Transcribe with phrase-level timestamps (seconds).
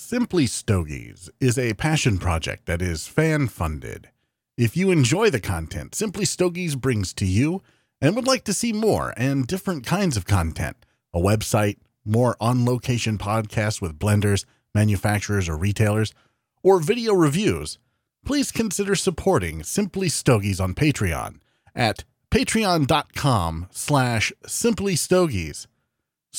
[0.00, 4.10] Simply Stogies is a passion project that is fan funded.
[4.56, 7.64] If you enjoy the content Simply Stogies brings to you
[8.00, 12.64] and would like to see more and different kinds of content, a website, more on
[12.64, 16.14] location podcasts with blenders, manufacturers, or retailers,
[16.62, 17.80] or video reviews,
[18.24, 21.40] please consider supporting Simply Stogies on Patreon
[21.74, 25.66] at patreon.com slash simply stogies.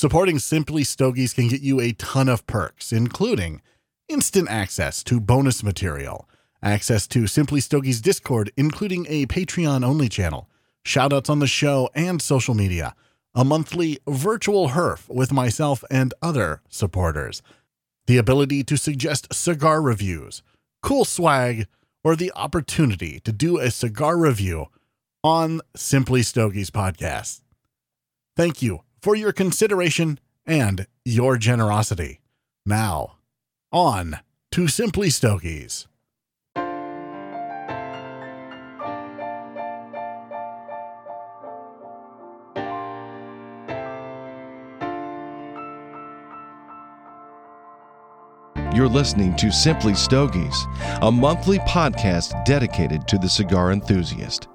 [0.00, 3.60] Supporting Simply Stogies can get you a ton of perks, including
[4.08, 6.26] instant access to bonus material,
[6.62, 10.48] access to Simply Stogies Discord, including a Patreon only channel,
[10.86, 12.94] shoutouts on the show and social media,
[13.34, 17.42] a monthly virtual HERF with myself and other supporters,
[18.06, 20.42] the ability to suggest cigar reviews,
[20.82, 21.66] cool swag,
[22.02, 24.68] or the opportunity to do a cigar review
[25.22, 27.42] on Simply Stogies podcast.
[28.34, 32.20] Thank you for your consideration and your generosity.
[32.66, 33.16] Now,
[33.72, 34.18] on
[34.52, 35.86] to Simply Stogies.
[48.72, 50.66] You're listening to Simply Stogies,
[51.02, 54.48] a monthly podcast dedicated to the cigar enthusiast.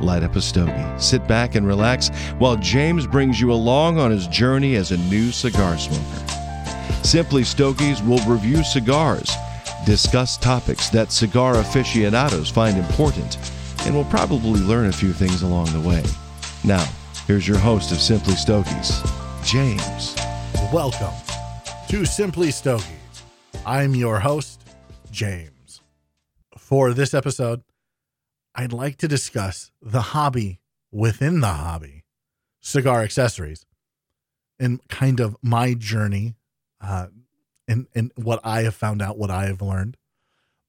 [0.00, 4.28] Light up a stogie, sit back and relax while James brings you along on his
[4.28, 7.02] journey as a new cigar smoker.
[7.02, 9.28] Simply Stogies will review cigars,
[9.84, 13.38] discuss topics that cigar aficionados find important,
[13.86, 16.04] and will probably learn a few things along the way.
[16.62, 16.86] Now,
[17.26, 19.02] here's your host of Simply Stogies,
[19.44, 20.14] James.
[20.72, 21.14] Welcome
[21.88, 22.86] to Simply Stogies.
[23.66, 24.62] I'm your host,
[25.10, 25.80] James.
[26.56, 27.62] For this episode,
[28.54, 30.60] I'd like to discuss the hobby
[30.90, 32.04] within the hobby,
[32.60, 33.66] cigar accessories,
[34.58, 36.36] and kind of my journey
[36.80, 37.08] uh,
[37.66, 39.96] and, and what I have found out, what I have learned.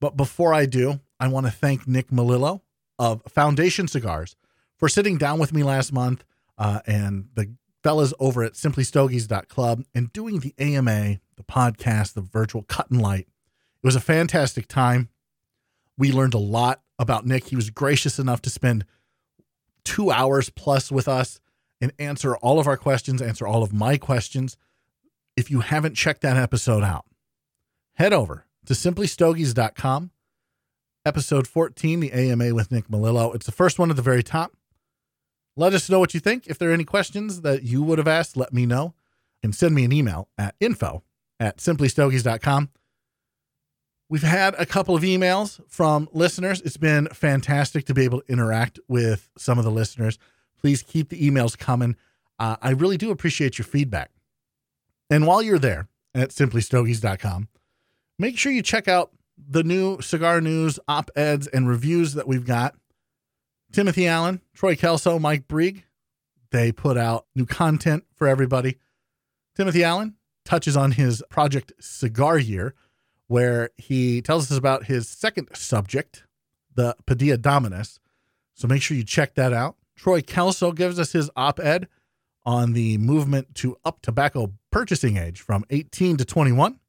[0.00, 2.60] But before I do, I want to thank Nick Melillo
[2.98, 4.36] of Foundation Cigars
[4.76, 6.24] for sitting down with me last month
[6.58, 12.62] uh, and the fellas over at simplystogies.club and doing the AMA, the podcast, the virtual
[12.62, 13.26] cut and light.
[13.82, 15.08] It was a fantastic time.
[15.96, 17.46] We learned a lot about Nick.
[17.46, 18.84] He was gracious enough to spend
[19.84, 21.40] two hours plus with us
[21.80, 24.56] and answer all of our questions, answer all of my questions.
[25.36, 27.06] If you haven't checked that episode out,
[27.94, 30.10] head over to simplystogies.com,
[31.06, 33.34] episode 14, the AMA with Nick Melillo.
[33.34, 34.52] It's the first one at the very top.
[35.56, 36.46] Let us know what you think.
[36.46, 38.94] If there are any questions that you would have asked, let me know
[39.42, 41.02] and send me an email at info
[41.38, 42.68] at simplystogies.com.
[44.10, 46.60] We've had a couple of emails from listeners.
[46.62, 50.18] It's been fantastic to be able to interact with some of the listeners.
[50.60, 51.94] Please keep the emails coming.
[52.36, 54.10] Uh, I really do appreciate your feedback.
[55.10, 57.48] And while you're there at simplystogies.com,
[58.18, 62.44] make sure you check out the new cigar news, op eds, and reviews that we've
[62.44, 62.74] got.
[63.70, 65.84] Timothy Allen, Troy Kelso, Mike Brieg,
[66.50, 68.76] they put out new content for everybody.
[69.54, 72.74] Timothy Allen touches on his project Cigar Year
[73.30, 76.24] where he tells us about his second subject,
[76.74, 78.00] the Padilla Dominus.
[78.54, 79.76] So make sure you check that out.
[79.96, 81.86] Troy Kelso gives us his op ed
[82.44, 86.80] on the movement to up tobacco purchasing age from 18 to 21.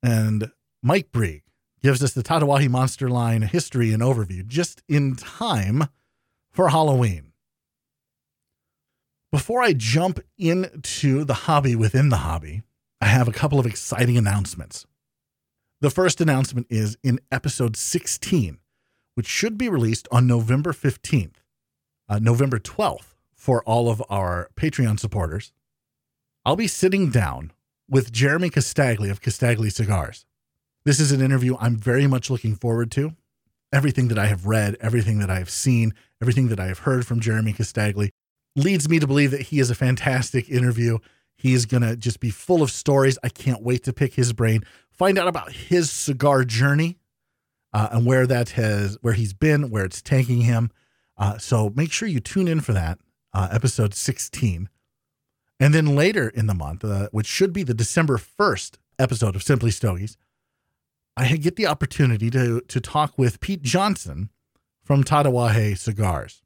[0.00, 1.42] And Mike Brieg
[1.82, 5.88] gives us the Tatuaje Monster line history and overview just in time
[6.52, 7.32] for Halloween.
[9.32, 12.62] Before I jump into the hobby within the hobby,
[13.00, 14.86] I have a couple of exciting announcements.
[15.84, 18.56] The first announcement is in episode 16,
[19.16, 21.34] which should be released on November 15th,
[22.08, 25.52] uh, November 12th for all of our Patreon supporters.
[26.42, 27.52] I'll be sitting down
[27.86, 30.24] with Jeremy Casdagli of Casdagli Cigars.
[30.86, 33.12] This is an interview I'm very much looking forward to.
[33.70, 37.06] Everything that I have read, everything that I have seen, everything that I have heard
[37.06, 38.08] from Jeremy Casdagli
[38.56, 40.96] leads me to believe that he is a fantastic interview.
[41.36, 43.18] He is going to just be full of stories.
[43.22, 44.62] I can't wait to pick his brain
[44.96, 46.98] find out about his cigar journey
[47.72, 50.70] uh, and where that has where he's been, where it's taking him.
[51.16, 52.98] Uh, so make sure you tune in for that
[53.32, 54.68] uh, episode 16.
[55.60, 59.42] And then later in the month, uh, which should be the December 1st episode of
[59.42, 60.16] Simply Stogies,
[61.16, 64.30] I get the opportunity to to talk with Pete Johnson
[64.82, 66.42] from Tatuaje Cigars.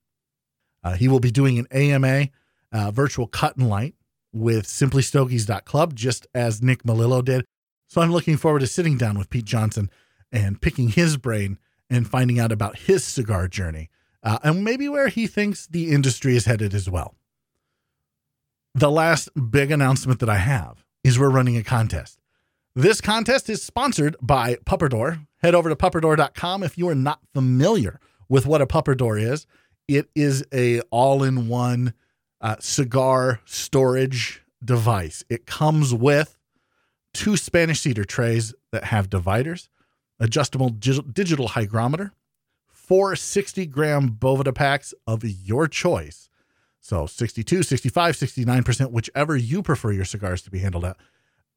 [0.84, 2.28] Uh, he will be doing an AMA
[2.72, 3.94] uh, virtual cut and light
[4.32, 7.44] with simplystogies.club, just as Nick Melillo did.
[7.88, 9.90] So I'm looking forward to sitting down with Pete Johnson
[10.30, 11.58] and picking his brain
[11.90, 13.90] and finding out about his cigar journey
[14.22, 17.14] uh, and maybe where he thinks the industry is headed as well.
[18.74, 22.20] The last big announcement that I have is we're running a contest.
[22.74, 25.26] This contest is sponsored by Pupperdor.
[25.38, 27.98] Head over to pupperdor.com if you are not familiar
[28.28, 29.46] with what a Pupperdor is.
[29.88, 31.94] It is a all-in-one
[32.40, 35.24] uh, cigar storage device.
[35.28, 36.37] It comes with
[37.12, 39.68] two Spanish cedar trays that have dividers,
[40.20, 42.12] adjustable digital hygrometer,
[42.66, 46.28] four 60 gram Boveda packs of your choice.
[46.80, 50.96] So 62, 65, 69%, whichever you prefer your cigars to be handled at.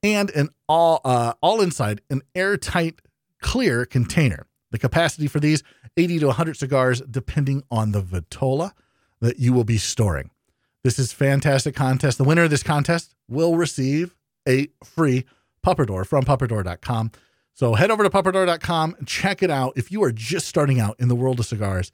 [0.03, 3.01] And an all uh, all inside an airtight
[3.39, 4.47] clear container.
[4.71, 5.63] The capacity for these
[5.95, 8.73] 80 to 100 cigars depending on the vitola
[9.19, 10.31] that you will be storing.
[10.83, 12.17] This is fantastic contest.
[12.17, 14.15] The winner of this contest will receive
[14.47, 15.25] a free
[15.65, 17.11] Pupperdor from pupperdor.com.
[17.53, 19.73] So head over to pupperdor.com and check it out.
[19.75, 21.91] If you are just starting out in the world of cigars,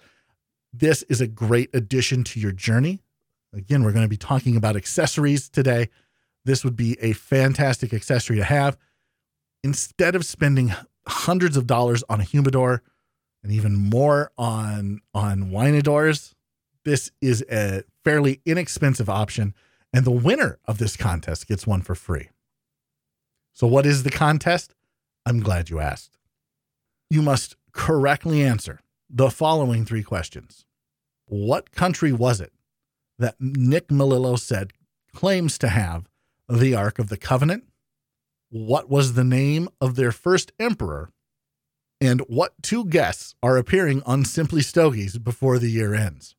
[0.72, 3.02] this is a great addition to your journey.
[3.54, 5.90] Again, we're going to be talking about accessories today.
[6.46, 8.78] This would be a fantastic accessory to have.
[9.64, 10.74] Instead of spending
[11.08, 12.84] hundreds of dollars on a humidor
[13.44, 16.36] and even more on on winadors,
[16.86, 19.54] this is a fairly inexpensive option.
[19.92, 22.30] And the winner of this contest gets one for free.
[23.58, 24.76] So, what is the contest?
[25.26, 26.20] I'm glad you asked.
[27.10, 30.64] You must correctly answer the following three questions
[31.26, 32.54] What country was it
[33.18, 34.74] that Nick Melillo said
[35.12, 36.08] claims to have
[36.48, 37.64] the Ark of the Covenant?
[38.52, 41.10] What was the name of their first emperor?
[42.00, 46.36] And what two guests are appearing on Simply Stogies before the year ends?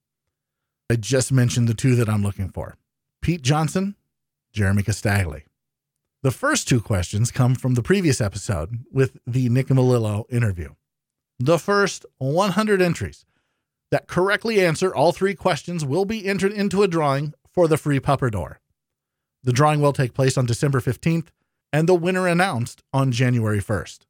[0.89, 2.77] I just mentioned the two that I'm looking for
[3.23, 3.97] Pete Johnson,
[4.53, 5.43] Jeremy Casdagli.
[6.23, 10.75] The first two questions come from the previous episode with the Nick Melillo interview.
[11.39, 13.25] The first 100 entries
[13.93, 18.01] that correctly answer all three questions will be entered into a drawing for the free
[18.01, 18.57] Pupperdor.
[19.45, 21.29] The drawing will take place on December 15th
[21.73, 24.01] and the winner announced on January 1st.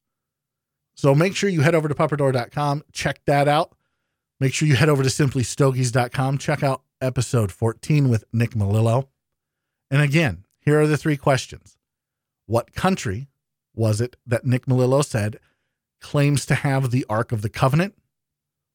[0.94, 3.76] So make sure you head over to pupperdor.com, check that out.
[4.40, 9.08] Make sure you head over to simplystogies.com, check out episode 14 with Nick Melillo.
[9.90, 11.77] And again, here are the three questions.
[12.48, 13.28] What country
[13.74, 15.38] was it that Nick Melillo said
[16.00, 17.94] claims to have the Ark of the Covenant?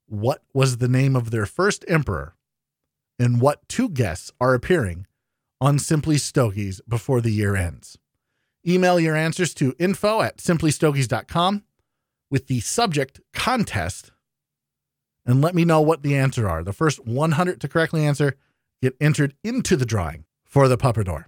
[0.05, 2.35] What was the name of their first emperor?
[3.17, 5.07] And what two guests are appearing
[5.59, 7.97] on Simply Stogies before the year ends?
[8.65, 11.63] Email your answers to info at simplystogies.com
[12.29, 14.11] with the subject contest
[15.25, 16.63] and let me know what the answer are.
[16.63, 18.35] The first 100 to correctly answer
[18.83, 21.25] get entered into the drawing for the Pupperdor.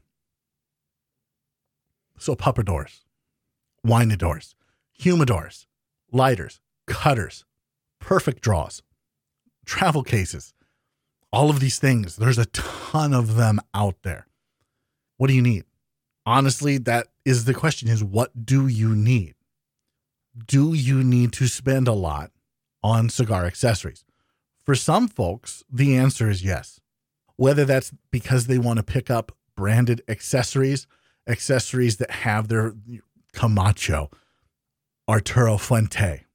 [2.18, 3.02] So Pupperdors,
[3.84, 4.56] winadors,
[5.00, 5.66] humidors,
[6.12, 7.46] lighters, cutters,
[8.00, 8.82] perfect draws,
[9.66, 10.54] travel cases,
[11.32, 12.16] all of these things.
[12.16, 14.28] There's a ton of them out there.
[15.18, 15.66] What do you need?
[16.26, 19.36] Honestly, that is the question is what do you need?
[20.48, 22.32] Do you need to spend a lot
[22.84, 24.04] on cigar accessories?
[24.64, 26.80] For some folks, the answer is yes.
[27.36, 30.88] Whether that's because they want to pick up branded accessories
[31.28, 32.76] accessories that have their
[33.34, 34.10] Camacho,
[35.08, 36.26] Arturo Fuente,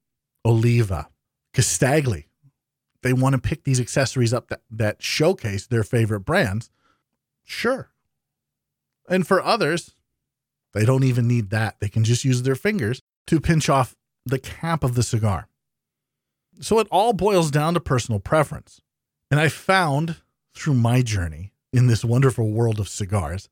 [0.45, 1.09] Oliva,
[1.53, 2.25] Casdagli.
[3.03, 6.69] They want to pick these accessories up that, that showcase their favorite brands.
[7.43, 7.89] Sure.
[9.09, 9.95] And for others,
[10.73, 11.79] they don't even need that.
[11.79, 13.95] They can just use their fingers to pinch off
[14.25, 15.47] the cap of the cigar.
[16.59, 18.81] So it all boils down to personal preference.
[19.31, 20.17] And I found
[20.53, 23.49] through my journey in this wonderful world of cigars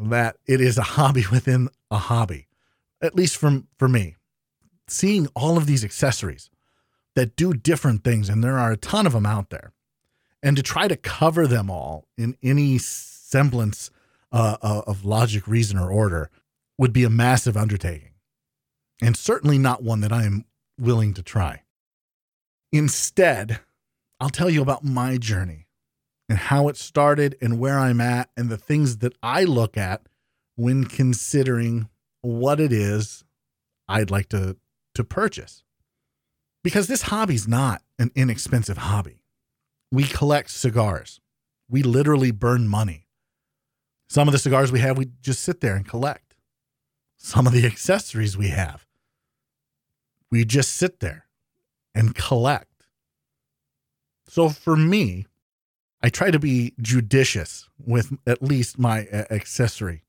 [0.00, 2.48] that it is a hobby within a hobby,
[3.02, 4.16] at least from for me.
[4.86, 6.50] Seeing all of these accessories
[7.14, 9.72] that do different things, and there are a ton of them out there,
[10.42, 13.90] and to try to cover them all in any semblance
[14.30, 16.30] uh, uh of logic, reason, or order
[16.76, 18.12] would be a massive undertaking,
[19.00, 20.44] and certainly not one that I am
[20.78, 21.62] willing to try.
[22.72, 23.60] Instead,
[24.20, 25.66] I'll tell you about my journey
[26.28, 30.02] and how it started and where I'm at and the things that I look at
[30.56, 31.88] when considering
[32.22, 33.24] what it is
[33.88, 34.56] I'd like to
[34.94, 35.64] to purchase.
[36.62, 39.22] Because this hobby's not an inexpensive hobby.
[39.92, 41.20] We collect cigars.
[41.68, 43.06] We literally burn money.
[44.08, 46.36] Some of the cigars we have, we just sit there and collect.
[47.16, 48.86] Some of the accessories we have,
[50.30, 51.26] we just sit there
[51.94, 52.86] and collect.
[54.28, 55.26] So for me,
[56.04, 60.02] I try to be judicious with at least my uh, accessory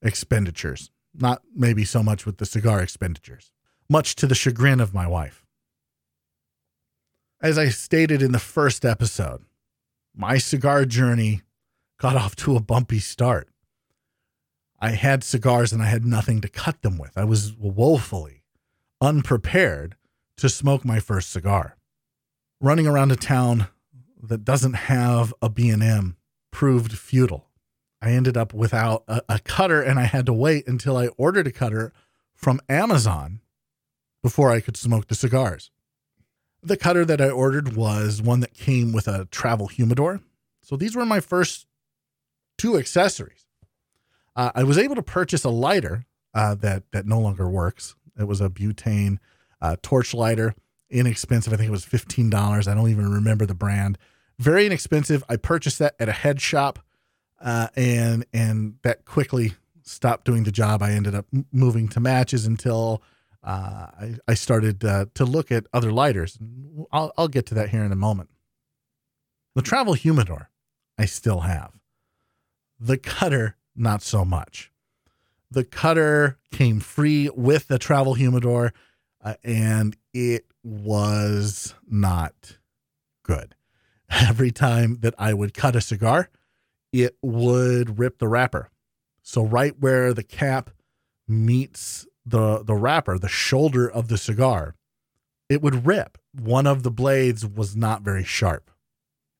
[0.00, 3.50] expenditures, not maybe so much with the cigar expenditures,
[3.88, 5.44] much to the chagrin of my wife.
[7.42, 9.42] As I stated in the first episode,
[10.14, 11.42] my cigar journey
[11.98, 13.48] got off to a bumpy start.
[14.78, 17.18] I had cigars and I had nothing to cut them with.
[17.18, 18.44] I was woefully
[19.00, 19.96] unprepared
[20.36, 21.76] to smoke my first cigar.
[22.60, 23.66] Running around a town
[24.22, 26.16] that doesn't have a B&M
[26.50, 27.48] proved futile.
[28.02, 31.46] I ended up without a, a, cutter and I had to wait until I ordered
[31.46, 31.92] a cutter
[32.34, 33.40] from Amazon
[34.22, 35.70] before I could smoke the cigars.
[36.62, 40.20] The cutter that I ordered was one that came with a travel humidor.
[40.62, 41.66] So these were my first
[42.58, 43.46] two accessories.
[44.36, 47.96] Uh, I was able to purchase a lighter uh, that that no longer works.
[48.18, 49.18] It was a butane
[49.60, 50.54] uh, torch lighter,
[50.90, 51.52] inexpensive.
[51.52, 52.68] I think it was fifteen dollars.
[52.68, 53.98] I don't even remember the brand.
[54.38, 55.22] Very inexpensive.
[55.28, 56.78] I purchased that at a head shop,
[57.40, 60.82] uh, and and that quickly stopped doing the job.
[60.82, 63.02] I ended up moving to matches until
[63.42, 66.38] uh, I, I started uh, to look at other lighters.
[66.92, 68.30] I'll, I'll get to that here in a moment.
[69.54, 70.50] The travel humidor,
[70.96, 71.72] I still have.
[72.78, 74.70] The cutter, not so much.
[75.50, 78.72] The cutter came free with the travel humidor,
[79.24, 82.58] uh, and it was not
[83.22, 83.54] good.
[84.10, 86.30] Every time that I would cut a cigar,
[86.92, 88.70] it would rip the wrapper.
[89.22, 90.70] So, right where the cap
[91.28, 94.74] meets the the wrapper, the shoulder of the cigar,
[95.48, 96.18] it would rip.
[96.32, 98.70] One of the blades was not very sharp.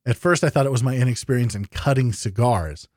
[0.06, 2.88] At first, I thought it was my inexperience in cutting cigars.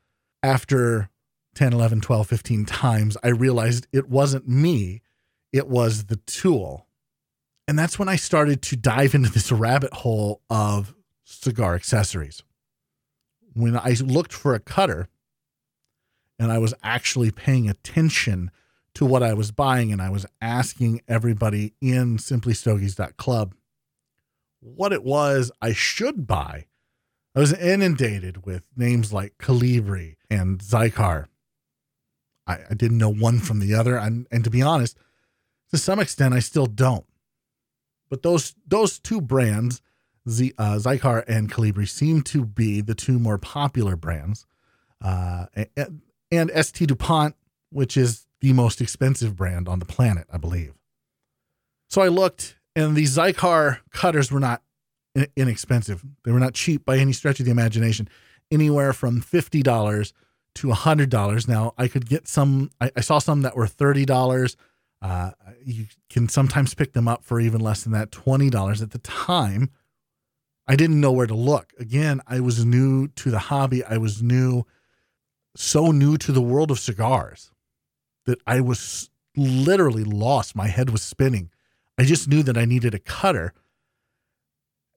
[0.42, 1.10] After
[1.56, 5.02] 10, 11, 12, 15 times, I realized it wasn't me,
[5.52, 6.88] it was the tool.
[7.68, 10.94] And that's when I started to dive into this rabbit hole of
[11.24, 12.44] cigar accessories.
[13.54, 15.08] When I looked for a cutter
[16.38, 18.52] and I was actually paying attention
[18.96, 23.56] to what I was buying, and I was asking everybody in simplystogies.club
[24.60, 26.68] what it was I should buy.
[27.36, 31.26] I was inundated with names like Colibri and Xikar.
[32.46, 34.98] I, I didn't know one from the other, and, and to be honest,
[35.72, 37.06] to some extent, I still don't.
[38.10, 39.82] But those those two brands,
[40.30, 44.46] Z, uh, Xikar and Colibri, seem to be the two more popular brands.
[45.02, 47.36] Uh, and, and ST DuPont,
[47.70, 50.74] which is the most expensive brand on the planet, I believe.
[51.90, 54.62] So I looked, and the Xikar cutters were not
[55.36, 56.04] inexpensive.
[56.24, 58.10] They were not cheap by any stretch of the imagination,
[58.52, 60.14] anywhere from $50
[60.56, 61.48] to $100.
[61.48, 64.56] Now, I could get some, I, I saw some that were $30.
[65.04, 65.32] Uh,
[65.66, 69.70] you can sometimes pick them up for even less than that, $20 at the time.
[70.66, 71.74] I didn't know where to look.
[71.78, 73.84] Again, I was new to the hobby.
[73.84, 74.64] I was new,
[75.58, 77.52] so new to the world of cigars
[78.26, 80.56] that I was literally lost.
[80.56, 81.50] My head was spinning.
[81.98, 83.54] I just knew that I needed a cutter.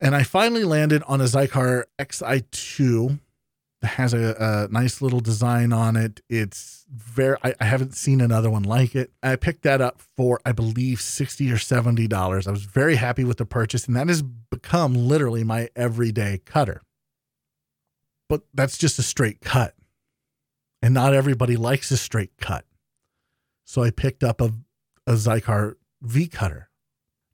[0.01, 3.19] And I finally landed on a Xikar XI2 that
[3.83, 6.21] has a, a nice little design on it.
[6.29, 9.13] It's very, I, I, haven't seen another one like it.
[9.23, 12.47] I picked that up for, I believe, 60 or $70.
[12.47, 16.83] I was very happy with the purchase, and that has become literally my everyday cutter.
[18.29, 19.75] But that's just a straight cut.
[20.83, 22.65] And not everybody likes a straight cut.
[23.65, 24.53] So I picked up a,
[25.07, 26.71] a Xikar V cutter,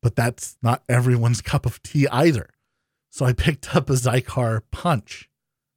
[0.02, 2.50] but that's not everyone's cup of tea either.
[3.10, 5.28] So I picked up a Xikar punch,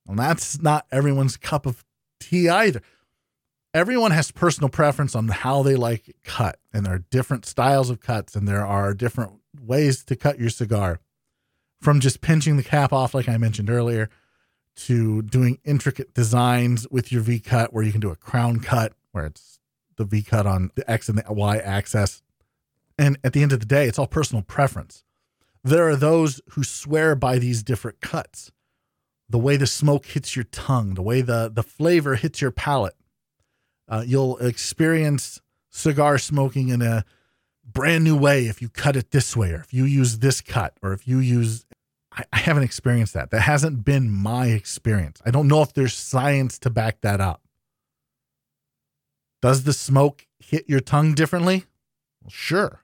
[0.07, 1.83] and that's not everyone's cup of
[2.19, 2.81] tea either.
[3.73, 7.89] Everyone has personal preference on how they like it cut, and there are different styles
[7.89, 10.99] of cuts, and there are different ways to cut your cigar
[11.81, 14.09] from just pinching the cap off, like I mentioned earlier,
[14.75, 18.93] to doing intricate designs with your V cut where you can do a crown cut
[19.11, 19.59] where it's
[19.97, 22.21] the V cut on the X and the Y axis.
[22.97, 25.03] And at the end of the day, it's all personal preference.
[25.63, 28.51] There are those who swear by these different cuts.
[29.29, 32.95] The way the smoke hits your tongue, the way the, the flavor hits your palate.
[33.87, 37.05] Uh, you'll experience cigar smoking in a
[37.63, 40.77] brand new way if you cut it this way, or if you use this cut,
[40.81, 41.65] or if you use.
[42.11, 43.31] I, I haven't experienced that.
[43.31, 45.21] That hasn't been my experience.
[45.25, 47.41] I don't know if there's science to back that up.
[49.41, 51.65] Does the smoke hit your tongue differently?
[52.21, 52.83] Well, sure.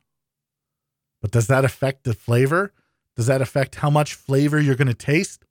[1.21, 2.73] But does that affect the flavor?
[3.15, 5.45] Does that affect how much flavor you're going to taste?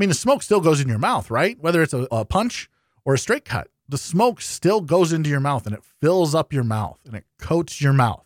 [0.00, 1.58] I mean, the smoke still goes in your mouth, right?
[1.60, 2.70] Whether it's a, a, punch
[3.04, 6.54] or a straight cut, the smoke still goes into your mouth and it fills up
[6.54, 8.24] your mouth and it coats your mouth.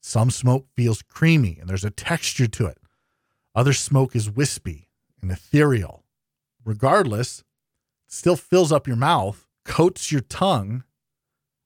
[0.00, 2.78] Some smoke feels creamy and there's a texture to it.
[3.54, 4.88] Other smoke is wispy
[5.20, 6.02] and ethereal.
[6.64, 7.44] Regardless,
[8.06, 10.84] still fills up your mouth, coats your tongue,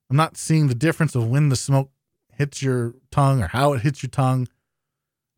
[0.09, 1.89] I'm not seeing the difference of when the smoke
[2.33, 4.49] hits your tongue or how it hits your tongue.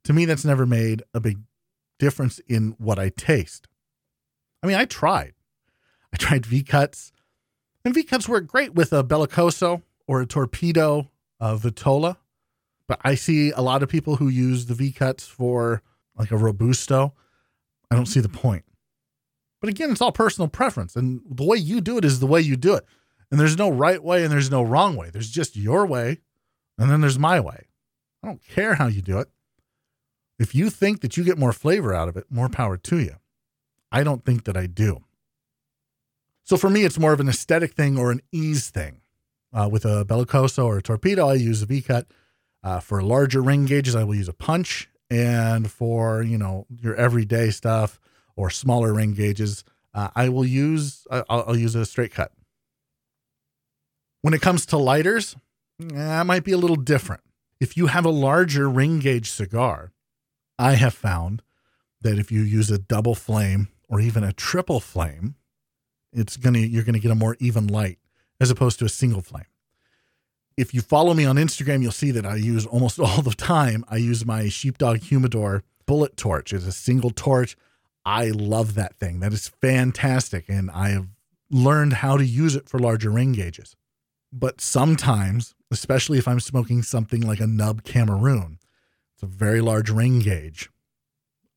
[0.05, 1.38] To me, that's never made a big
[2.00, 3.68] difference in what I taste.
[4.63, 5.34] I mean, I tried.
[6.13, 7.12] I tried V cuts.
[7.86, 12.18] And V cuts work great with a Bellicoso or a Torpedo uh, Vitola.
[12.88, 15.82] But I see a lot of people who use the V cuts for
[16.18, 17.13] like a Robusto.
[17.92, 18.63] I don't see the point.
[19.60, 20.96] But again, it's all personal preference.
[20.96, 22.86] And the way you do it is the way you do it.
[23.30, 25.10] And there's no right way and there's no wrong way.
[25.10, 26.20] There's just your way.
[26.77, 27.68] And then there's my way.
[28.24, 29.30] I don't care how you do it.
[30.39, 33.15] If you think that you get more flavor out of it, more power to you.
[33.91, 35.03] I don't think that I do.
[36.44, 39.01] So for me, it's more of an aesthetic thing or an ease thing.
[39.53, 42.08] Uh, with a Bellicoso or a Torpedo, I use a V cut.
[42.63, 44.89] Uh, for larger ring gauges, I will use a punch.
[45.10, 48.00] And for, you know, your everyday stuff
[48.36, 49.63] or smaller ring gauges,
[49.94, 52.32] uh, I will use, I'll, I'll, use a straight cut.
[54.22, 55.36] When it comes to lighters,
[55.79, 57.22] that might be a little different.
[57.60, 59.91] If you have a larger ring gauge cigar,
[60.60, 61.42] I have found
[62.02, 65.36] that if you use a double flame or even a triple flame,
[66.14, 68.00] it's gonna you're gonna get a more even light
[68.40, 69.46] as opposed to a single flame
[70.58, 73.86] if you follow me on Instagram, you'll see that I use almost all the time.
[73.88, 76.52] I use my Sheepdog Humidor bullet torch.
[76.52, 77.56] It's a single torch.
[78.04, 79.20] I love that thing.
[79.20, 80.46] That is fantastic.
[80.50, 81.08] And I have
[81.50, 83.76] learned how to use it for larger ring gauges.
[84.34, 88.60] But sometimes, especially if I'm smoking something like a Nub Cameroon,
[89.18, 90.70] it's a very large ring gauge.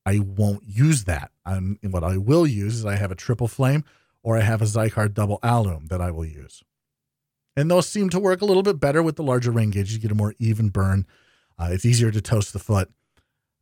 [0.07, 1.31] I won't use that.
[1.45, 3.85] And what I will use is I have a triple flame
[4.23, 6.64] or I have a Xikar double Allume that I will use
[7.57, 9.93] and those seem to work a little bit better with the larger ring gauge.
[9.93, 11.07] You get a more even burn.
[11.59, 12.90] Uh, it's easier to toast the foot,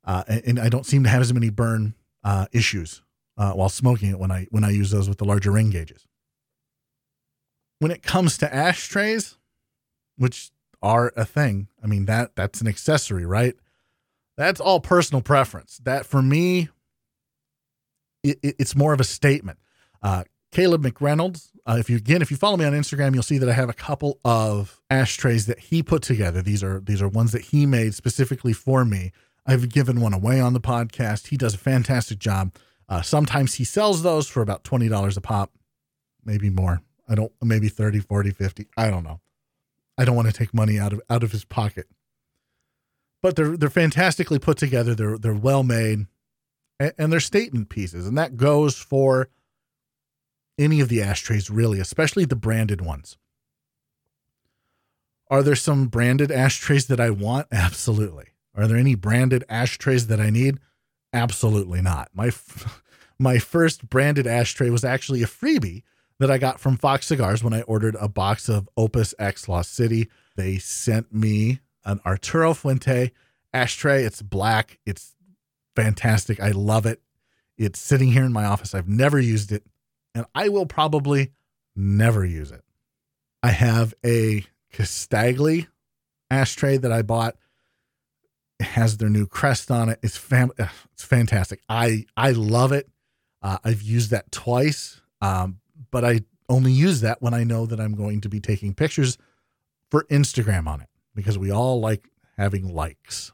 [0.04, 3.02] uh, and, and, I don't seem to have as many burn uh, issues
[3.36, 6.06] uh, while smoking it when I when I use those with the larger ring gauges.
[7.80, 9.36] When it comes to ashtrays,
[10.16, 10.50] which
[10.80, 13.56] are a thing, I mean that that's an accessory, right?
[14.38, 15.78] That's all personal preference.
[15.84, 16.68] That for me,
[18.22, 19.58] it, it, it's more of a statement.
[20.02, 21.50] Uh, Caleb McReynolds.
[21.66, 23.68] Uh, if you again, if you follow me on Instagram, you'll see that I have
[23.68, 26.40] a couple of ashtrays that he put together.
[26.40, 29.12] These are these are ones that he made specifically for me.
[29.44, 31.26] I've given one away on the podcast.
[31.26, 32.54] He does a fantastic job.
[32.88, 35.52] Uh, sometimes he sells those for about $20 a pop,
[36.24, 36.82] maybe more.
[37.08, 38.66] I don't, maybe 30, 40, 50.
[38.76, 39.20] I don't know.
[39.96, 41.86] I don't want to take money out of, out of his pocket,
[43.22, 44.94] but they're, they're fantastically put together.
[44.94, 46.06] They're, they're well made
[46.78, 48.06] and, and they're statement pieces.
[48.06, 49.28] And that goes for
[50.58, 53.16] any of the ashtrays, really, especially the branded ones.
[55.30, 57.48] Are there some branded ashtrays that I want?
[57.52, 58.28] Absolutely.
[58.54, 60.58] Are there any branded ashtrays that I need?
[61.12, 62.10] Absolutely not.
[62.12, 62.30] My
[63.18, 65.82] my first branded ashtray was actually a freebie
[66.18, 69.74] that I got from Fox Cigars when I ordered a box of Opus X Lost
[69.74, 70.08] City.
[70.36, 73.12] They sent me an Arturo Fuente
[73.52, 74.04] ashtray.
[74.04, 74.78] It's black.
[74.86, 75.14] It's
[75.74, 76.40] fantastic.
[76.40, 77.00] I love it.
[77.56, 78.74] It's sitting here in my office.
[78.74, 79.64] I've never used it
[80.14, 81.32] and I will probably
[81.76, 82.62] never use it.
[83.42, 85.68] I have a Casdagli
[86.30, 87.36] ashtray that I bought.
[88.58, 90.00] It has their new crest on it.
[90.02, 91.60] It's fam- it's fantastic.
[91.68, 92.88] I I love it.
[93.40, 95.60] Uh, I've used that twice, um,
[95.92, 99.16] but I only use that when I know that I'm going to be taking pictures
[99.90, 100.88] for Instagram on it
[101.18, 103.32] because we all like having likes.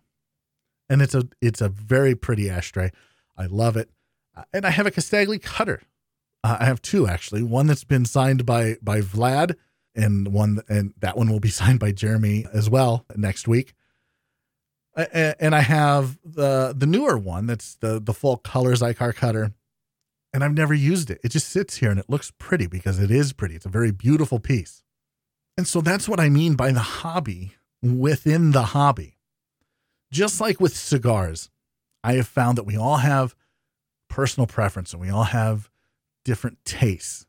[0.89, 2.91] And it's a it's a very pretty ashtray.
[3.37, 3.91] I love it.
[4.37, 5.83] Uh, and I have a Casdagli cutter
[6.45, 7.43] uh, I have two actually.
[7.43, 9.57] One that's been signed by by Vlad,
[9.97, 13.75] and one and that one will be signed by Jeremy as well next week.
[14.95, 19.55] And I have the the newer one that's the the full color Xikar cutter,
[20.33, 21.19] and I've never used it.
[21.25, 23.57] It just sits here and it looks pretty because it is pretty.
[23.57, 24.85] It's a very beautiful piece,
[25.57, 29.19] and so that's what I mean by the hobby within the hobby.
[30.11, 31.51] Just like with cigars,
[32.03, 33.35] I have found that we all have
[34.09, 35.71] personal preference and we all have
[36.25, 37.27] different tastes.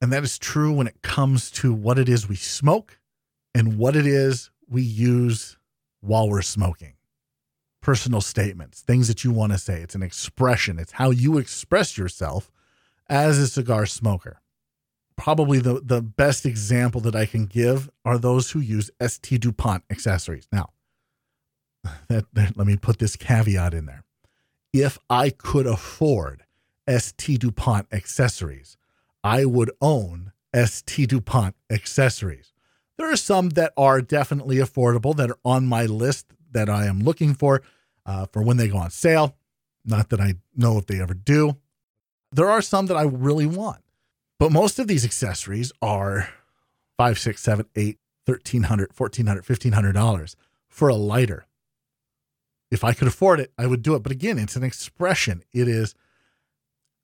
[0.00, 2.98] And that is true when it comes to what it is we smoke
[3.54, 5.56] and what it is we use
[6.00, 6.94] while we're smoking.
[7.80, 9.80] Personal statements, things that you want to say.
[9.80, 12.50] It's an expression, it's how you express yourself
[13.08, 14.41] as a cigar smoker.
[15.16, 19.84] Probably the, the best example that I can give are those who use ST DuPont
[19.90, 20.48] accessories.
[20.50, 20.70] Now,
[22.08, 24.04] that, that, let me put this caveat in there.
[24.72, 26.44] If I could afford
[26.88, 28.76] ST DuPont accessories.
[29.22, 32.52] I would own ST DuPont accessories.
[32.98, 37.00] There are some that are definitely affordable that are on my list that I am
[37.00, 37.62] looking for
[38.04, 39.36] uh, for when they go on sale.
[39.84, 41.56] Not that I know if they ever do.
[42.30, 43.82] There are some that I really want,
[44.42, 46.28] but most of these accessories are
[46.96, 50.34] five, six, seven, eight, thirteen hundred, fourteen hundred, fifteen hundred dollars
[50.66, 51.46] for a lighter.
[52.68, 54.02] If I could afford it, I would do it.
[54.02, 55.44] But again, it's an expression.
[55.52, 55.94] It is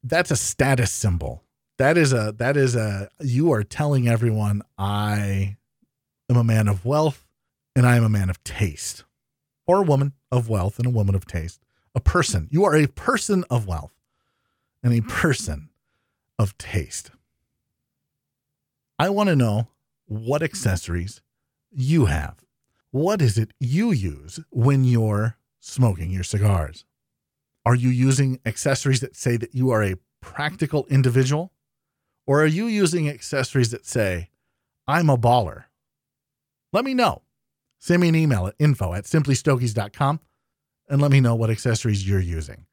[0.03, 1.45] that's a status symbol.
[1.77, 5.59] that is a that is a you are telling everyone I
[6.29, 7.25] am a man of wealth
[7.77, 9.05] and I am a man of taste.
[9.65, 11.61] Or a woman of wealth and a woman of taste.
[11.95, 12.49] A person.
[12.51, 13.95] You are a person of wealth
[14.83, 15.69] and a person
[16.37, 17.13] of taste.
[18.99, 19.69] I want to know
[20.07, 21.21] what accessories
[21.71, 22.45] you have.
[22.91, 26.85] What is it you use when you're smoking your cigars?
[27.65, 31.53] Are you using accessories that say that you are a practical individual?
[32.27, 34.31] Or are you using accessories that say,
[34.87, 35.65] I'm a baller?
[36.73, 37.23] Let me know.
[37.79, 40.21] Send me an email at info at simplystogies.com
[40.89, 42.67] and let me know what accessories you're using.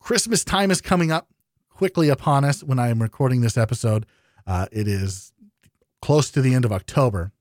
[0.00, 1.28] Christmas time is coming up
[1.68, 4.04] quickly upon us when I am recording this episode.
[4.46, 5.32] Uh, it is
[6.02, 7.32] close to the end of October.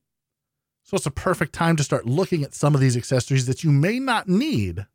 [0.84, 3.72] So it's a perfect time to start looking at some of these accessories that you
[3.72, 4.86] may not need,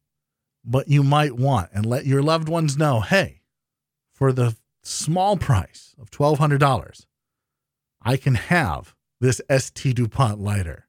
[0.65, 3.43] but you might want, and let your loved ones know hey,
[4.13, 7.07] for the small price of $1,200,
[8.03, 10.87] I can have this ST DuPont lighter.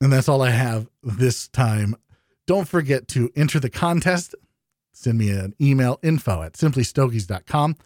[0.00, 1.96] And that's all I have this time.
[2.46, 4.34] Don't forget to enter the contest.
[4.92, 7.76] Send me an email info at simplystogies.com,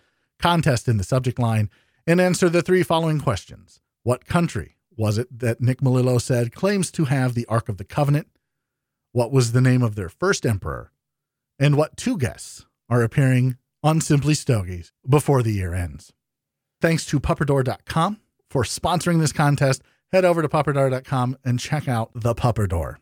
[0.42, 1.70] contest in the subject line,
[2.06, 3.80] and answer the three following questions.
[4.02, 7.84] What country was it that Nick Melillo said claims to have the Ark of the
[7.84, 8.28] Covenant?
[9.12, 10.92] What was the name of their first emperor?
[11.58, 16.12] And what two guests are appearing on Simply Stogies before the year ends?
[16.80, 19.82] Thanks to pupperdoor.com for sponsoring this contest.
[20.10, 22.98] Head over to pupperdoor.com and check out the Pupper Door.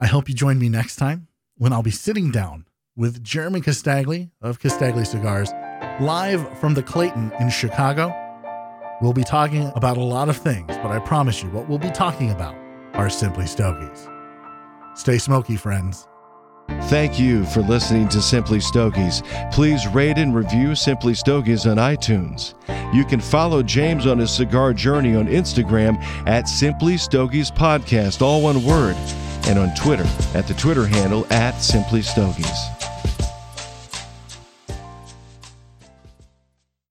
[0.00, 4.30] I hope you join me next time when I'll be sitting down with Jeremy Casdagli
[4.42, 5.50] of Casdagli Cigars
[6.00, 8.14] live from the Clayton in Chicago.
[9.00, 11.90] We'll be talking about a lot of things, but I promise you, what we'll be
[11.90, 12.54] talking about
[12.94, 14.08] are simply stogies.
[14.94, 16.08] Stay smoky, friends.
[16.82, 19.22] Thank you for listening to Simply Stogies.
[19.52, 22.54] Please rate and review Simply Stogies on iTunes.
[22.94, 28.42] You can follow James on his cigar journey on Instagram at Simply Stogies Podcast, all
[28.42, 28.96] one word,
[29.46, 32.77] and on Twitter at the Twitter handle at Simply Stogies.